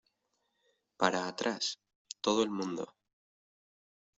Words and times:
Para 0.99 1.27
atrás, 1.27 1.77
todo 2.23 2.41
el 2.41 2.49
mundo. 2.49 2.95